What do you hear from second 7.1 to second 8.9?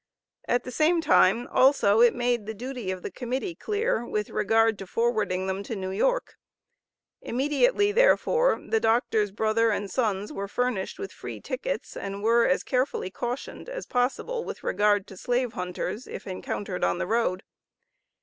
Immediately, therefore, the